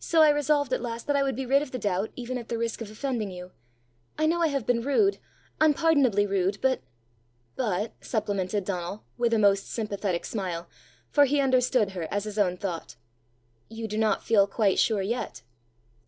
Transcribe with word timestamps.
So 0.00 0.20
I 0.22 0.30
resolved 0.30 0.72
at 0.72 0.82
last 0.82 1.06
that 1.06 1.14
I 1.14 1.22
would 1.22 1.36
be 1.36 1.46
rid 1.46 1.62
of 1.62 1.70
the 1.70 1.78
doubt, 1.78 2.10
even 2.16 2.36
at 2.38 2.48
the 2.48 2.58
risk 2.58 2.80
of 2.80 2.90
offending 2.90 3.30
you. 3.30 3.52
I 4.18 4.26
know 4.26 4.42
I 4.42 4.48
have 4.48 4.66
been 4.66 4.82
rude 4.82 5.18
unpardonably 5.60 6.26
rude, 6.26 6.58
but" 6.60 6.82
"But," 7.54 7.92
supplemented 8.00 8.64
Donal, 8.64 9.04
with 9.16 9.32
a 9.32 9.38
most 9.38 9.70
sympathetic 9.70 10.24
smile, 10.24 10.68
for 11.12 11.24
he 11.24 11.38
understood 11.40 11.90
her 11.92 12.08
as 12.10 12.24
his 12.24 12.36
own 12.36 12.56
thought, 12.56 12.96
"you 13.68 13.86
do 13.86 13.96
not 13.96 14.24
feel 14.24 14.48
quite 14.48 14.80
sure 14.80 15.02
yet! 15.02 15.42